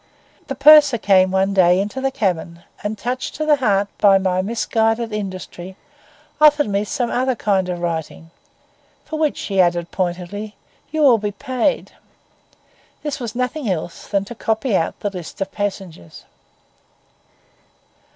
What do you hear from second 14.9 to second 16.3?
the list of passengers.